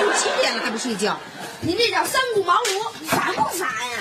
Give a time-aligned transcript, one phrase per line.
[0.00, 1.18] 都几点了还不睡觉？
[1.60, 3.98] 你这叫三顾茅庐，烦不烦呀？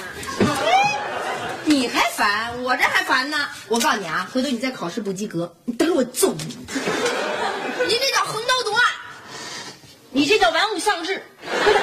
[1.63, 3.47] 你还烦，我这还烦呢。
[3.67, 6.57] 我告诉你啊，回头你再考试不及格，你等着我揍你！
[7.87, 8.81] 你这叫横刀夺爱。
[10.09, 11.23] 你这叫玩物丧志。
[11.63, 11.81] 快点，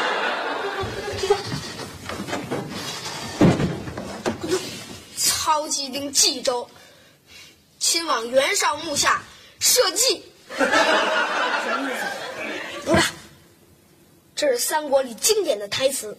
[1.18, 1.36] 睡觉。
[5.16, 6.68] 操骑兵冀州，
[7.78, 9.22] 亲往袁绍墓下
[9.60, 10.24] 设计。
[12.84, 13.02] 不是，
[14.38, 16.16] 这是三国里经典的台词。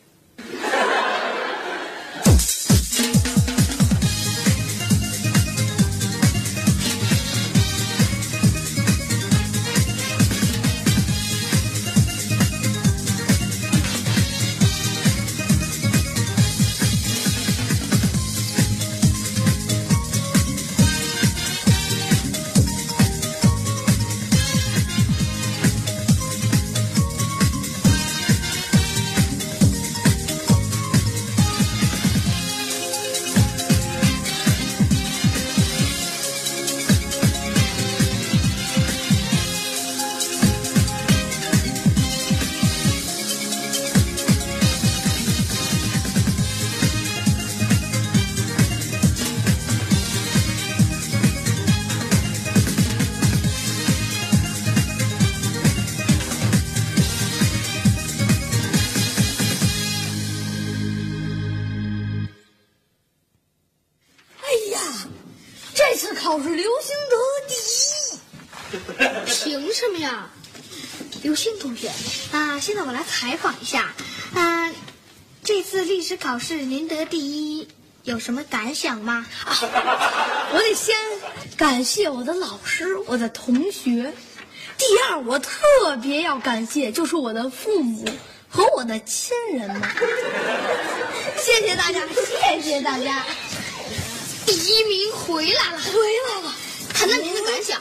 [66.00, 67.18] 这次考试刘星得
[67.50, 69.26] 第一。
[69.26, 70.30] 凭什么呀？
[71.24, 71.90] 刘星同学
[72.32, 73.94] 啊，现在我来采访一下
[74.34, 74.72] 啊，
[75.44, 77.68] 这次历史考试您得第一，
[78.04, 79.26] 有什么感想吗？
[79.46, 80.96] 啊我得先
[81.58, 84.14] 感谢我的老师，我的同学。
[84.78, 88.08] 第二，我特别要感谢就是我的父母
[88.48, 89.82] 和我的亲人们。
[91.38, 93.26] 谢谢大家，谢谢大家。
[94.50, 95.92] 第一名回来了，回
[96.28, 96.52] 来了，
[96.92, 97.80] 谈谈您的感想。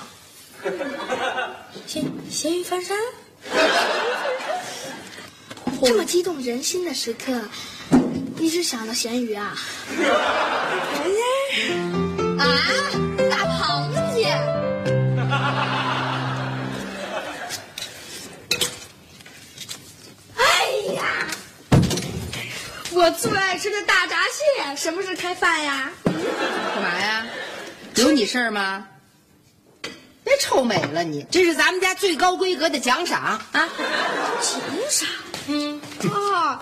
[1.86, 2.94] 咸咸鱼翻身。
[5.82, 7.40] 这么激动人心的时刻，
[8.36, 9.56] 你是想到咸鱼啊？
[12.38, 12.44] 啊，
[23.08, 25.90] 我最爱吃的大闸蟹，什么时候开饭呀？
[26.04, 27.26] 干嘛呀？
[27.94, 28.86] 有你事儿吗？
[30.22, 33.40] 别臭美了你，这是咱们家最高规格的奖赏啊！
[33.52, 34.60] 奖
[34.90, 35.08] 赏？
[35.46, 35.80] 嗯，
[36.12, 36.58] 哦，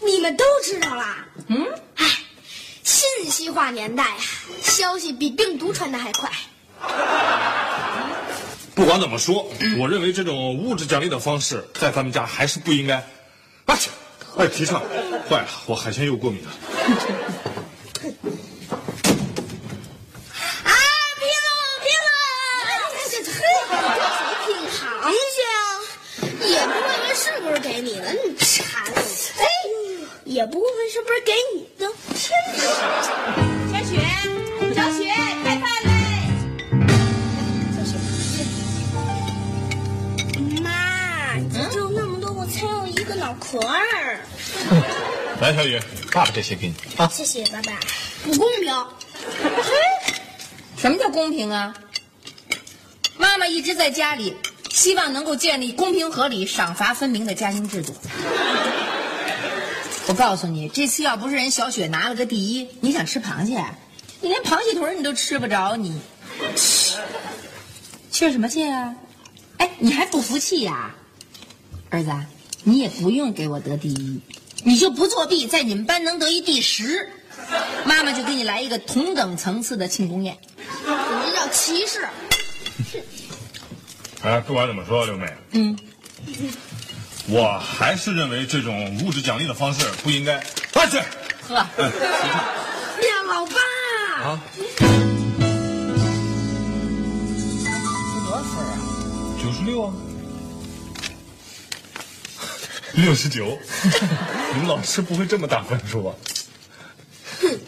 [0.00, 1.26] 你们都知道啦。
[1.48, 2.06] 嗯，哎，
[2.82, 4.16] 信息化年代啊，
[4.62, 6.30] 消息比病毒传的还快。
[8.74, 13.06] 不管怎么说，我认为这种物质奖励的方式在咱们家还是不应该。
[13.66, 13.90] 啊去，
[14.34, 14.80] 快提倡！
[15.28, 16.50] 坏了，我海鲜又过敏了。
[20.64, 20.72] 啊，
[21.18, 21.48] 拼了，
[21.82, 22.10] 拼了！
[23.10, 23.38] 这这嘿，
[24.46, 24.80] 拼螃
[25.34, 25.60] 蟹啊？
[26.48, 28.82] 也不问问是不是给你的，你馋。
[29.36, 29.44] 哎，
[30.24, 32.16] 也不问问是不是给你的，真
[32.58, 32.60] 是。
[33.70, 34.00] 小雪，
[34.74, 35.12] 小雪，
[35.44, 35.90] 开饭嘞！
[40.62, 44.20] 妈，你只有那么多，我才有一个脑壳儿。
[45.40, 45.80] 来，小雨，
[46.12, 47.08] 爸爸这些给你啊。
[47.08, 47.72] 谢谢爸爸，
[48.24, 48.74] 不公平。
[50.76, 51.74] 什么叫公平啊？
[53.16, 54.36] 妈妈一直在家里，
[54.70, 57.94] 希望能够建立公平合理、赏罚分明的家庭制度。
[60.08, 63.64] 我告诉你，这次要不是人小雪拿了个第一，你想吃螃蟹，
[64.20, 66.00] 你连螃蟹腿你都吃不着，你
[68.10, 68.94] 气什么气啊？
[69.58, 70.94] 哎，你还不服气呀、
[71.90, 72.10] 儿子，
[72.64, 74.20] 你也不用给我得第一，
[74.64, 77.08] 你就不作弊，在你们班能得一第十，
[77.84, 80.38] 妈妈就给你来一个同等层次的庆功宴。
[80.66, 82.08] 你这叫歧视。
[84.22, 85.76] 哎，不管怎么说，刘美，嗯，
[87.28, 90.40] 我还是认为这种物质奖励的方式不应该。
[90.72, 91.00] 快去，
[91.48, 91.54] 喝。
[91.56, 91.68] 呀，
[93.26, 93.52] 老爸，
[94.22, 94.40] 啊，
[98.24, 98.78] 多少分啊？
[99.42, 99.92] 九十六啊，
[102.94, 103.58] 六十九。
[104.54, 106.14] 你们老师不会这么打分数吧？
[107.40, 107.58] 哼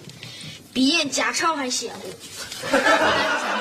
[0.72, 2.08] 比验假钞还邪乎。
[2.70, 2.82] 我想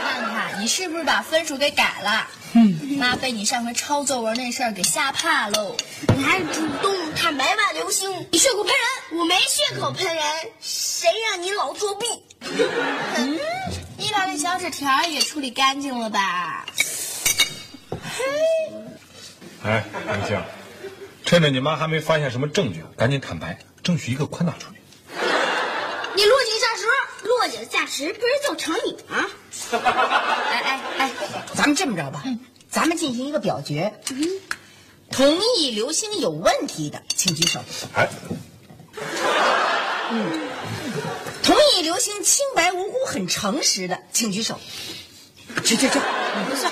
[0.02, 2.28] 看看你是不是把分数给改了？
[2.54, 5.76] 嗯，妈被你上回抄作文那事儿给吓怕喽。
[6.16, 10.24] 你还主动坦白吧，刘星，你血口喷人，我没血口喷人，
[10.62, 12.06] 谁让你老作弊？
[13.18, 13.40] 嗯，
[13.98, 16.66] 你把那小纸条也处理干净了吧？
[17.90, 18.24] 嘿
[19.64, 20.44] 哎，刘星，
[21.34, 24.78] 趁着你妈还没发现什么证据，赶紧坦白，争取一个宽大处理。
[26.16, 26.86] 你落井下石，
[27.28, 29.26] 落井下石不是就成你吗？
[29.72, 31.12] 哎哎哎，
[31.56, 32.24] 咱们这么着吧，
[32.70, 34.00] 咱们进行一个表决。
[35.10, 37.60] 同意刘星有问题的，请举手。
[37.96, 38.08] 哎，
[41.42, 44.60] 同意刘星清白无辜、很诚实的，请举手。
[45.64, 46.72] 去去去，你不算。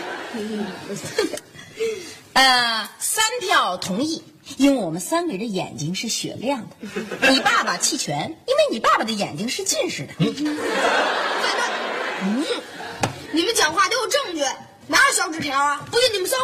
[2.33, 4.23] 呃，三票同意，
[4.57, 6.75] 因为我们三个人的眼睛是雪亮的。
[7.29, 10.13] 你爸爸弃权，因为你爸爸的眼睛是近视的。
[13.31, 14.43] 你们讲话得有证据，
[14.87, 15.87] 哪有小纸条啊？
[15.91, 16.35] 不信你们搜，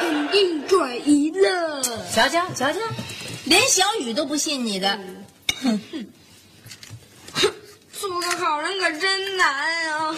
[0.00, 1.82] 肯定转移了。
[2.12, 2.78] 瞧瞧瞧瞧，
[3.44, 4.98] 连小雨都不信你的。
[5.62, 5.80] 哼
[7.92, 9.46] 做个好人可真难
[9.92, 10.14] 啊！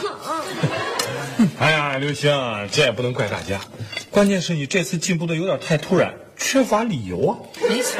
[1.59, 2.31] 哎呀，刘星，
[2.71, 3.61] 这也不能怪大家，
[4.11, 7.39] 关键是你这次进步的有点太突然，缺乏理由啊。
[7.69, 7.99] 没错，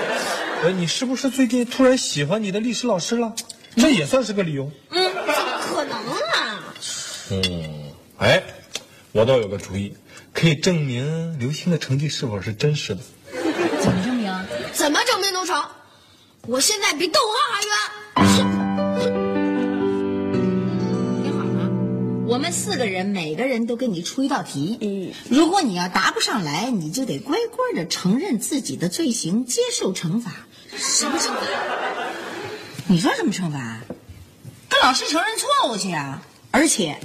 [0.63, 3.35] 呃，你是不是最近突然喜欢你的历史老师了？
[3.77, 4.71] 这也算是个理由。
[4.91, 6.75] 嗯怎么可能啊？
[7.31, 8.43] 嗯，哎，
[9.13, 9.95] 我倒有个主意，
[10.33, 13.01] 可以证明刘星的成绩是否是真实的。
[13.81, 14.47] 怎么证明？
[14.73, 15.65] 怎么证明都成。
[16.43, 18.66] 我现在比窦娥还冤。
[22.27, 24.77] 我们四个人每个人都给你出一道题。
[24.81, 30.33] 嗯，如果你要答不上来，你就得乖乖的承认自己的罪行，接受惩罚。
[30.77, 31.43] 什么惩罚？
[32.89, 33.81] 你说什么惩罚？
[34.69, 36.21] 跟老师承认错误去啊！
[36.51, 36.99] 而且，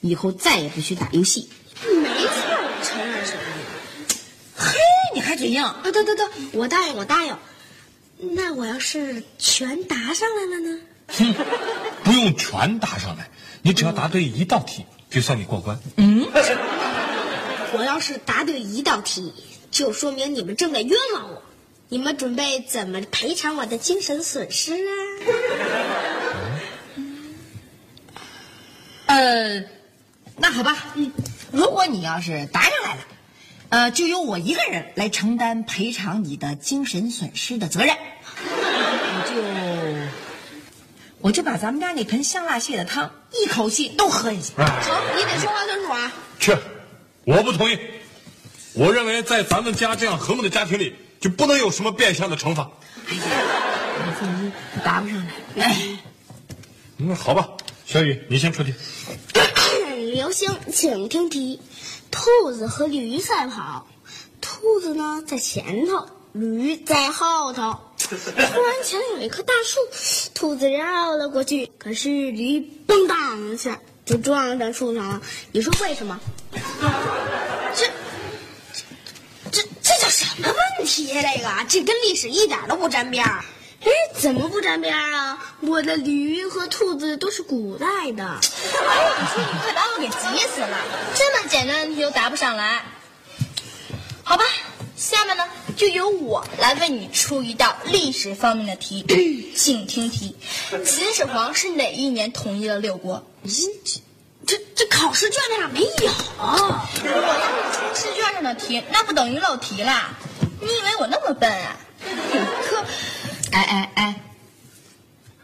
[0.00, 1.48] 以后再也不许打游戏。
[1.84, 3.66] 没错，我承认什么呀？
[4.56, 4.78] 嘿，
[5.14, 5.62] 你还嘴硬？
[5.62, 7.36] 啊，对对对，我答应，我答应。
[8.18, 10.80] 那我要是全答上来了呢？
[11.08, 11.34] 哼，
[12.02, 13.30] 不用全答上来，
[13.66, 15.76] 你只要答对一道题，就算你过关。
[15.96, 16.24] 嗯
[17.76, 19.34] 我要是答对一道题，
[19.72, 21.42] 就说明你们正在冤枉我。
[21.88, 24.92] 你们准备怎么赔偿我的精神损失啊？
[29.06, 29.64] 呃，
[30.36, 31.10] 那好吧，嗯，
[31.50, 33.00] 如果你要是答上来了，
[33.70, 37.96] 呃，就由我一个人来承担赔偿你的精神损失的责任。
[41.26, 44.52] 我就把咱们家那盆香辣蟹的汤一口气都喝下去。
[44.54, 46.12] 成，你得说话算数啊！
[46.38, 46.56] 去，
[47.24, 47.76] 我不同意。
[48.74, 52.70] 我认为在咱们家这样和睦的家庭里，就不能有什么变相的惩罚。
[53.10, 53.18] 你
[54.20, 54.52] 放心
[54.84, 55.18] 答不上
[55.56, 55.98] 来，哎，
[56.98, 57.48] 嗯，好吧，
[57.86, 58.72] 小雨，你先出题。
[60.14, 61.60] 刘星，请听题：
[62.12, 63.88] 兔子和驴赛跑，
[64.40, 67.80] 兔子呢在前头，驴在后头。
[68.16, 69.80] 突然前有一棵大树，
[70.34, 75.20] 兔子绕了过去，可是驴嘣当一下就撞在树上了。
[75.52, 76.20] 你说为什么？
[77.74, 77.86] 这
[79.50, 83.44] 这这叫什么问题呀、这个这跟历史一点都不沾边儿。
[83.82, 85.54] 哎，怎么不沾边儿啊？
[85.60, 88.24] 我的驴和兔子都是古代的。
[88.24, 88.40] 哎，
[89.20, 90.76] 你说你快把我给急死了！
[91.14, 92.82] 这么简单的题都答不上来，
[94.24, 94.44] 好吧，
[94.96, 95.44] 下面呢
[95.76, 99.04] 就由我来为你出一道历史方面的题，
[99.54, 100.34] 请听题：
[100.84, 103.22] 秦始皇是哪一年统一了六国？
[104.46, 105.86] 这这考试卷子上没有。
[105.86, 110.16] 如果要是出试卷上的题，那不等于漏题啦？
[110.62, 111.76] 你以为我那么笨啊？
[112.70, 112.84] 可，
[113.52, 114.20] 哎哎哎，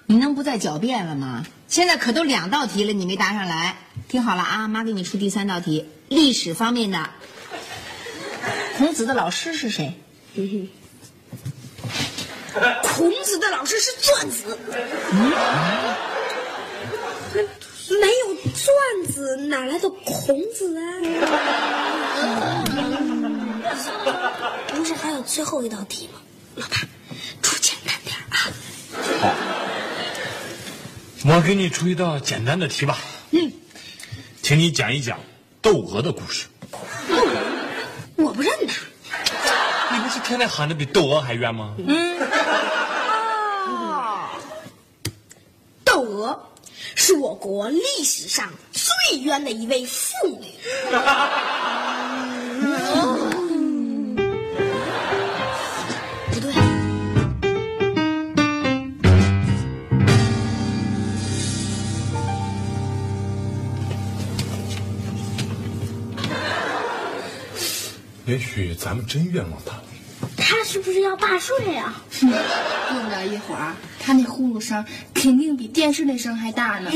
[0.07, 1.45] 你能不再狡辩了吗？
[1.69, 3.77] 现在可都两道题了，你没答上来。
[4.09, 7.11] 听好了啊，妈给你出第三道题，历史方面的。
[8.77, 9.93] 孔子的老师是谁？
[12.83, 14.59] 孔子的老师是钻子。
[18.01, 20.83] 没有钻子，哪来的孔子啊？
[24.69, 26.21] 不是还有最后一道题吗？
[26.57, 26.77] 老爸，
[27.43, 28.51] 出简单点啊！
[29.21, 29.31] 好！
[31.25, 32.99] 我给你出一道简单的题吧。
[33.31, 33.53] 嗯，
[34.43, 35.21] 请你讲一讲
[35.61, 36.47] 窦娥的故事。
[36.71, 36.79] 窦
[37.17, 37.41] 娥
[38.17, 38.73] 我不认呐。
[40.33, 41.75] 你不是天天喊的比窦娥还冤吗？
[45.85, 46.49] 窦娥
[46.95, 50.47] 是我国历史上最冤的一位妇女。
[56.31, 56.51] 不对，
[68.25, 69.63] 也许咱们真冤枉
[70.53, 70.63] 他。
[70.65, 72.03] 是不是要罢睡啊？
[72.21, 74.83] 过不了一会儿，他那呼噜声
[75.13, 76.91] 肯定比电视那声还大呢。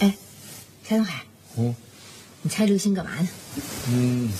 [0.00, 0.14] 哎，
[0.86, 1.22] 蔡东海，
[1.58, 1.74] 嗯
[2.42, 3.28] 你猜刘星干嘛呢？
[3.88, 4.32] 嗯，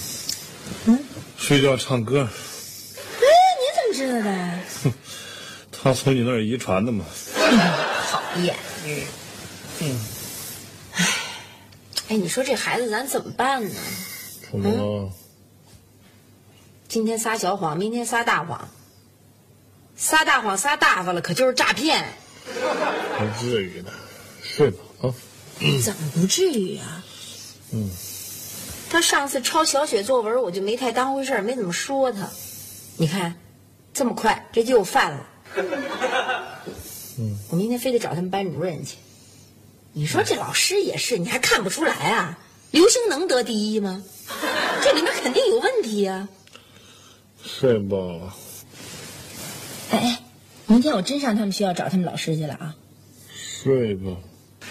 [0.87, 0.99] 嗯
[1.37, 3.27] 睡觉唱歌，哎，
[3.61, 4.59] 你怎么知道的？
[4.85, 4.93] 哼
[5.83, 7.05] 他从你那儿遗传的嘛。
[8.11, 8.55] 讨厌。
[8.87, 9.01] 嗯。
[9.83, 9.87] 哎，
[12.11, 13.71] 哎，你说这孩子咱怎么办呢？
[14.51, 15.13] 怎么了？
[16.89, 18.69] 今天撒小谎，明天撒大谎，
[19.95, 22.05] 撒大谎撒大发了，可就是诈骗。
[22.45, 23.93] 不至于的，
[24.43, 25.15] 睡吧啊。
[25.85, 27.05] 怎么不至于啊？
[27.71, 27.89] 嗯，
[28.91, 32.29] 他上次抄小雪作文，我就没太当回事儿，没怎么说他。
[32.97, 33.37] 你看，
[33.95, 35.27] 这么快这就又犯了。
[37.19, 38.97] 嗯，我明天非得找他们班主任去。
[39.93, 42.39] 你说这老师也是，你还看不出来啊？
[42.71, 44.03] 刘星能得第一吗？
[44.81, 46.29] 这里面肯定有问题呀、
[47.45, 47.97] 睡吧。
[49.91, 50.23] 哎哎，
[50.67, 52.77] 明天我真上他们学校找他们老师去了啊！
[53.37, 54.17] 睡吧。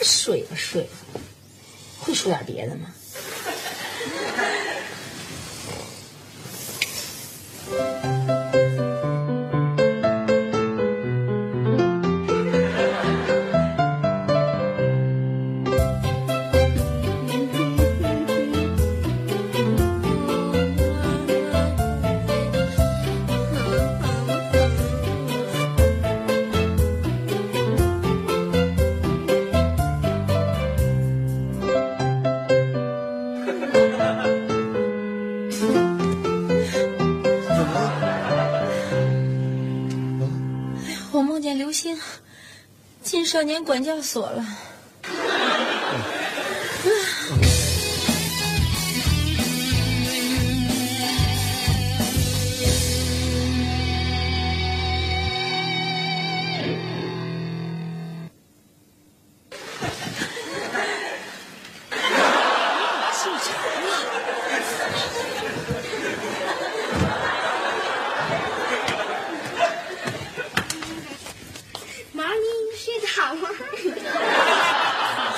[0.00, 0.88] 睡吧睡吧，
[2.00, 2.86] 会说点别的吗？
[7.70, 8.17] 我
[43.28, 44.42] 少年管教所了。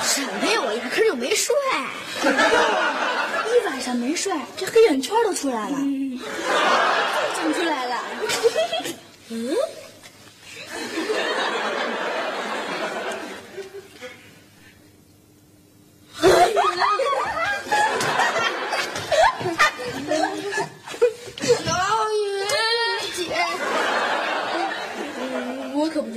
[0.03, 0.61] 什么呀？
[0.65, 1.55] 我压根儿就没睡。
[2.23, 5.77] 一晚上没睡，这黑眼圈都出来了，
[7.35, 7.95] 长出来了。
[9.29, 9.55] 嗯？
[21.65, 21.73] 老
[22.11, 22.17] 云
[23.15, 23.19] 姐，
[25.19, 26.09] 嗯我可不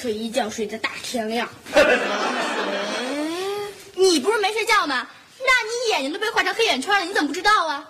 [0.00, 1.46] 啊，我可一觉睡到大天亮。
[3.96, 5.06] 你不是没睡觉吗？
[5.38, 7.86] 那你眼睛都被画成黑眼圈了，你怎么不知道啊？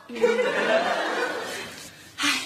[2.17, 2.41] 哎，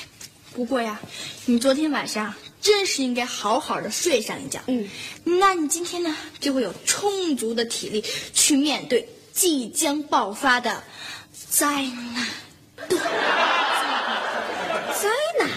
[0.53, 1.01] 不过呀，
[1.47, 4.61] 你昨天晚上真是应该好好的睡上一觉。
[4.67, 4.89] 嗯，
[5.25, 10.83] 那你今天呢，就会有充足的体力去面对即将爆发的
[11.51, 12.27] 灾难。
[12.89, 12.97] 灾
[15.39, 15.49] 难？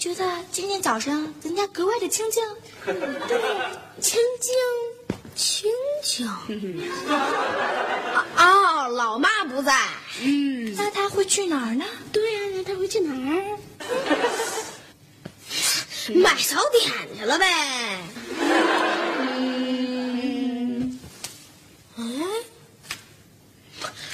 [0.00, 2.42] 觉得今天早上咱家格外的清静？
[4.00, 4.54] 清静，
[5.36, 5.70] 清
[6.02, 6.26] 静。
[8.34, 9.76] 哦，老妈不在。
[10.22, 11.84] 嗯，那他会去哪儿呢？
[12.12, 13.58] 对呀、那他会去哪儿？
[16.16, 18.00] 买早点去了呗。
[19.28, 20.98] 嗯，
[21.98, 22.02] 哎，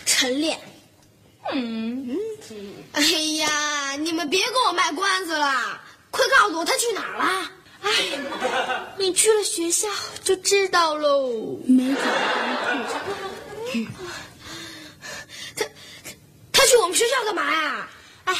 [0.04, 0.58] 晨练。
[1.52, 2.16] 嗯，
[2.92, 3.00] 哎
[3.38, 3.46] 呀，
[3.96, 7.50] 你们别跟我卖关子了，快告诉我他去哪儿了。
[7.82, 7.92] 哎，
[8.98, 9.88] 你去了学校
[10.22, 11.58] 就知道喽。
[11.66, 12.00] 没找
[15.56, 15.64] 他，
[16.52, 17.88] 他去我们学校干嘛呀？
[18.24, 18.34] 哎，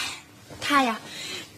[0.60, 1.00] 他呀，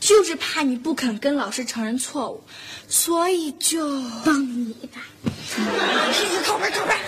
[0.01, 2.45] 就是怕你不肯跟老师承认错误，
[2.89, 3.87] 所以就
[4.25, 5.01] 帮你吧。
[6.45, 6.99] 靠边靠边！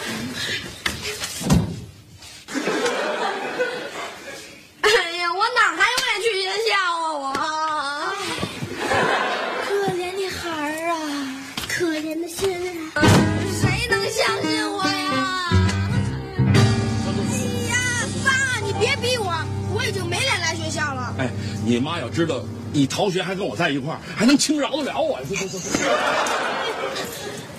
[21.71, 25.21] 你妈要知道你逃学还跟我在一块儿，还能轻饶得了我？
[25.21, 25.79] 走走走走。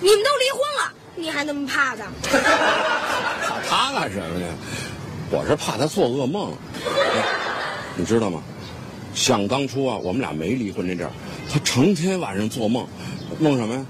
[0.00, 2.04] 你们都离婚了，你还那么怕他？
[3.66, 4.46] 怕他干什么呢？
[5.30, 6.52] 我是怕他做噩梦。
[6.84, 7.24] 哎
[7.96, 8.42] 你知道吗？
[9.14, 11.12] 想当初啊，我们俩没离婚那阵儿，
[11.50, 12.86] 他成天晚上做梦，
[13.38, 13.86] 梦什么呀？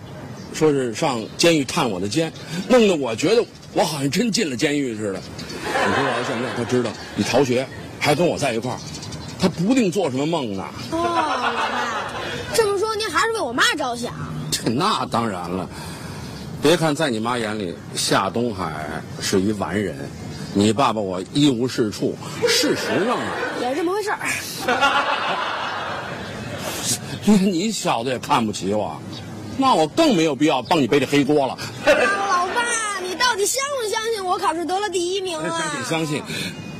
[0.55, 2.33] 说是上监狱探我的监，
[2.69, 5.21] 弄得我觉得我好像真进了监狱似的。
[5.64, 7.67] 你说要现在他知道你逃学
[7.99, 8.79] 还跟我在一块儿，
[9.42, 10.64] 他不定做什么梦呢。
[10.92, 12.12] 哦，老爸，
[12.54, 14.14] 这么说您还是为我妈着想。
[14.52, 15.68] 这那当然了，
[16.62, 20.08] 别看在你妈眼里夏东海是一完人，
[20.54, 22.16] 你爸爸我一无是处。
[22.49, 23.26] 事实上啊，
[23.61, 24.18] 也是这么回事儿。
[27.26, 28.96] 连你小子也看不起我，
[29.56, 31.58] 那我更没有必要帮你背这黑锅了。
[31.84, 35.61] 老爸，你到底相不相信我考试得了第一名啊？
[35.88, 36.22] 相信相信，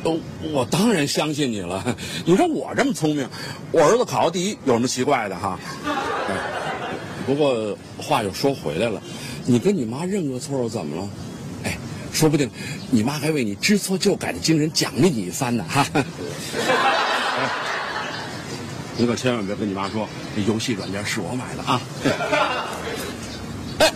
[0.05, 0.19] 哦，
[0.53, 1.97] 我当然相信你了。
[2.27, 3.29] 你说我这么聪明，
[3.71, 5.59] 我儿子考到第一有什么奇怪的哈？
[7.27, 9.01] 不过话又说回来了，
[9.47, 11.09] 你跟你妈认个错又怎么了？
[11.65, 11.79] 哎，
[12.13, 12.51] 说不定
[12.91, 15.87] 你妈还为你知错就改的精神奖励你一番呢哈。
[15.95, 16.05] 哎
[18.99, 20.07] 你可千万别跟你妈说，
[20.37, 21.81] 这游戏软件是我买的啊！
[23.79, 23.91] 哎，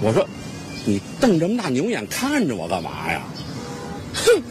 [0.00, 0.26] 我说，
[0.84, 3.22] 你瞪这么大牛眼看着我干嘛呀？
[4.14, 4.42] 哼！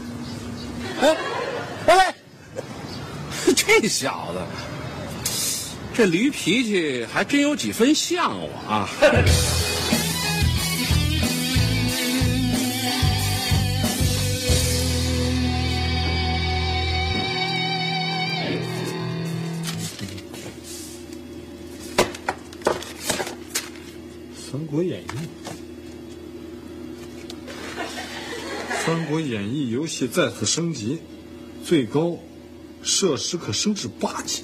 [3.80, 4.40] 这小子，
[5.94, 8.88] 这驴脾气还真有几分像我啊！
[24.52, 25.06] 《三国演义》，
[28.86, 31.00] 《三国演义》游戏再次升级，
[31.66, 32.20] 最高
[32.82, 34.44] 设施可升至八级。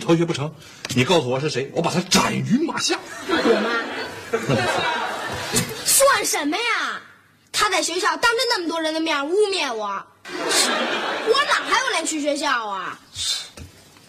[0.00, 0.52] 逃学不成？
[0.96, 2.98] 你告诉我是谁，我把他斩于马下。
[3.28, 3.70] 我妈
[5.84, 7.00] 算什么呀？
[7.52, 9.86] 他在学校当着那么多人的面污蔑我，
[10.24, 12.98] 我哪还有脸去学校啊？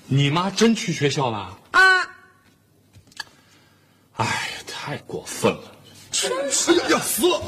[0.05, 1.57] 你妈真去学校了？
[1.71, 2.07] 啊，
[4.17, 5.63] 哎呀，太过分了！
[6.11, 7.41] 真是要死了！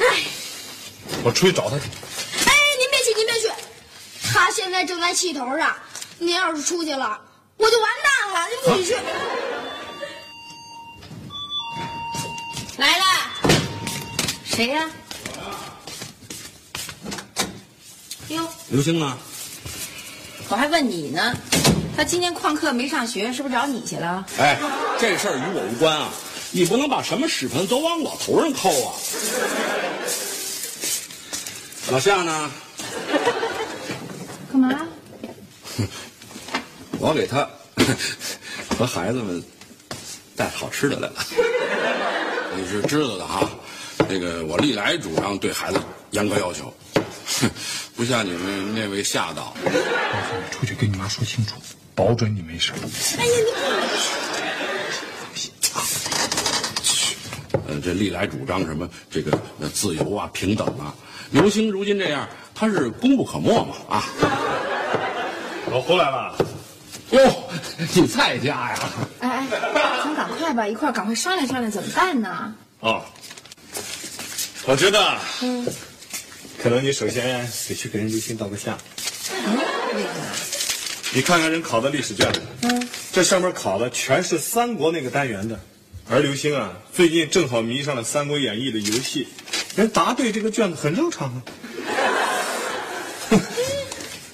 [0.00, 0.24] 哎，
[1.24, 1.84] 我出去找他去。
[4.54, 5.74] 现在正在气头上，
[6.18, 7.20] 您要是出去了，
[7.56, 8.46] 我就完蛋了。
[8.48, 8.94] 您自己去。
[12.76, 13.04] 来了，
[14.44, 14.88] 谁呀、
[18.28, 19.18] 哟，刘星呢？
[20.48, 21.34] 我还问你呢，
[21.96, 24.24] 他今天旷课没上学，是不是找你去了？
[24.38, 24.56] 哎，
[25.00, 26.08] 这事儿与我无关啊！
[26.52, 28.94] 你不能把什么屎盆都往我头上扣啊！
[31.90, 32.52] 老夏呢？
[34.54, 34.86] 干嘛？
[37.00, 37.48] 我给他
[38.78, 39.42] 和孩子们
[40.36, 41.14] 带好吃的来了。
[42.56, 43.50] 你是知道的哈，
[44.08, 45.80] 那个我历来主张对孩子
[46.12, 46.72] 严格要求，
[47.40, 47.50] 哼
[47.96, 49.52] 不像你们那位夏导。
[50.52, 51.56] 出去跟你妈说清楚，
[51.96, 52.70] 保准你没事。
[53.18, 53.32] 哎呀，
[55.34, 55.50] 你
[57.66, 60.94] 呃，这历来主张什么这个呃自由啊、平等啊。
[61.32, 64.04] 刘星如今这样，他是功不可没嘛啊！
[65.70, 66.36] 我回来了。
[67.10, 67.50] 哟，
[67.94, 68.78] 你在家呀？
[69.20, 69.46] 哎哎，
[70.04, 72.54] 咱赶快吧，一块儿赶快商量商量怎么办呢？
[72.80, 73.02] 哦，
[74.66, 75.66] 我觉得，嗯，
[76.62, 78.72] 可能你首先得去给人刘星道个歉。
[79.32, 79.62] 为什么？
[81.12, 85.58] 你看看人考的历史卷子，嗯，这上面考的全是三国那个单元的，
[86.08, 89.28] 而刘星啊，最近正好迷上了《三国演义》的游戏，
[89.76, 91.42] 人答对这个卷子很正常啊。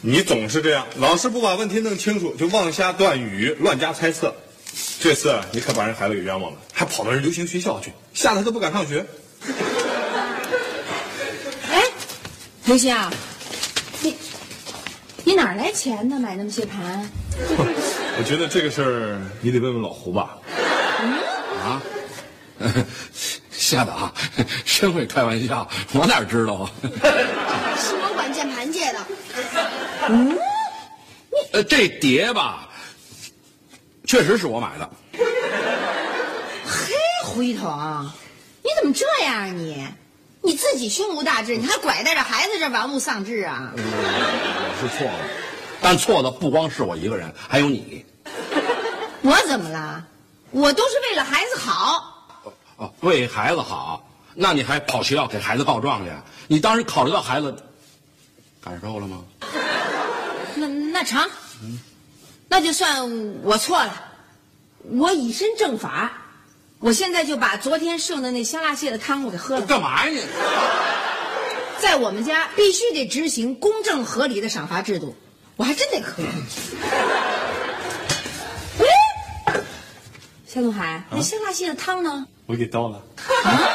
[0.03, 4.35] 哼你总是这样，老是不把问题弄清楚，就妄下断语，乱加猜测。
[5.01, 9.05] 这次啊你可把人孩子给冤枉了，还跑到人流行学校去，吓得他都不敢上学。
[11.71, 11.83] 哎，
[12.65, 13.13] 刘星啊，
[14.01, 14.15] 你
[15.25, 16.19] 你哪来钱呢？
[16.21, 17.11] 买那么些盘？
[18.19, 20.39] 我觉得这个事儿你得问问老胡吧。
[21.63, 21.83] 啊，
[23.51, 24.13] 吓得啊，
[24.65, 26.71] 真会开玩笑，我哪知道啊？
[30.07, 30.39] 是我管键盘
[31.31, 31.59] 借的。
[31.59, 32.69] 呃，这碟吧，
[34.07, 34.91] 确实是我买的。
[36.65, 38.11] 嘿，胡一彤，
[38.63, 39.87] 你怎么这样啊你？
[40.43, 43.73] 你自己胸无大志，你还拐带着孩子这玩物丧志啊？
[43.77, 45.19] 我是错了，
[45.83, 48.05] 但错的不光是我一个人，还有你。
[49.23, 50.03] 我怎么了？
[50.51, 52.43] 我都是为了孩子好。
[52.77, 54.03] 哦，为孩子好，
[54.35, 56.11] 那你还跑学校给孩子告状去？
[56.49, 57.55] 你当时考虑到孩子
[58.63, 59.25] 感受了吗？
[60.55, 61.29] 那那成，
[62.49, 64.05] 那就算我错了，
[64.85, 66.13] 我以身正法。
[66.79, 69.67] 我现在就把昨天剩的那香辣蟹的汤我给喝了。
[69.67, 70.23] 干嘛呀你？
[71.79, 75.15] 在我们家必须得执行公正合理的赏罚制度，
[75.57, 76.23] 我还真得喝。
[78.79, 78.87] 喂，
[80.47, 82.27] 夏东海，那香辣蟹的汤呢？
[82.47, 83.03] 我给倒了。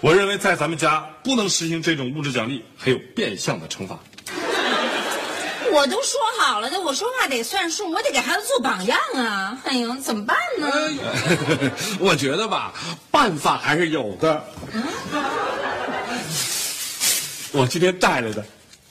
[0.00, 3.98] 我认为在咱们家不能实行这种物质奖励，还有变相的惩罚。
[5.70, 9.58] 我都说好了的，我说话得算数，我得给孩子做榜样啊！
[9.64, 10.70] 哎呦，怎么办呢？
[12.00, 12.72] 我觉得吧，
[13.10, 14.42] 办法还是有的。
[17.52, 18.44] 我今天带来的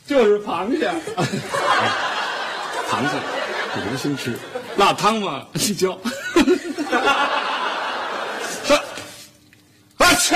[0.06, 0.88] 就是螃蟹，
[2.90, 3.18] 螃蟹
[3.76, 4.38] 给刘星吃，
[4.78, 5.94] 辣汤嘛，你就。
[9.98, 10.36] 啊切！